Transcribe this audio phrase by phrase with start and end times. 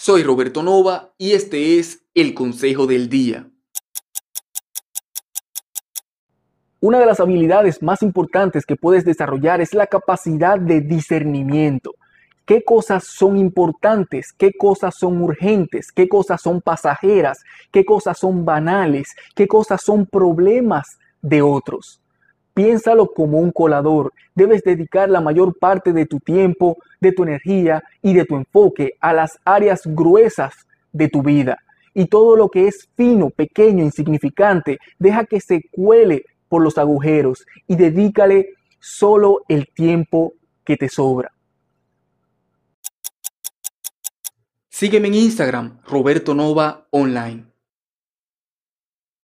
[0.00, 3.50] Soy Roberto Nova y este es el Consejo del Día.
[6.80, 11.96] Una de las habilidades más importantes que puedes desarrollar es la capacidad de discernimiento.
[12.46, 14.32] ¿Qué cosas son importantes?
[14.32, 15.90] ¿Qué cosas son urgentes?
[15.90, 17.40] ¿Qué cosas son pasajeras?
[17.72, 19.08] ¿Qué cosas son banales?
[19.34, 20.86] ¿Qué cosas son problemas
[21.22, 22.00] de otros?
[22.58, 24.12] Piénsalo como un colador.
[24.34, 28.94] Debes dedicar la mayor parte de tu tiempo, de tu energía y de tu enfoque
[28.98, 31.58] a las áreas gruesas de tu vida.
[31.94, 37.46] Y todo lo que es fino, pequeño, insignificante, deja que se cuele por los agujeros
[37.68, 40.32] y dedícale solo el tiempo
[40.64, 41.30] que te sobra.
[44.68, 47.44] Sígueme en Instagram, Roberto Nova Online.